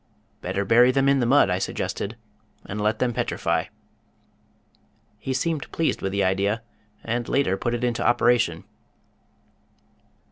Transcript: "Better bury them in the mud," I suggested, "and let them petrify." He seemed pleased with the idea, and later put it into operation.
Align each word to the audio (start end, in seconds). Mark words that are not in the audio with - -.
"Better 0.41 0.65
bury 0.65 0.89
them 0.89 1.07
in 1.07 1.19
the 1.19 1.27
mud," 1.27 1.51
I 1.51 1.59
suggested, 1.59 2.17
"and 2.65 2.81
let 2.81 2.97
them 2.97 3.13
petrify." 3.13 3.65
He 5.19 5.31
seemed 5.31 5.71
pleased 5.71 6.01
with 6.01 6.11
the 6.11 6.23
idea, 6.23 6.63
and 7.03 7.29
later 7.29 7.55
put 7.55 7.75
it 7.75 7.83
into 7.83 8.03
operation. 8.03 8.63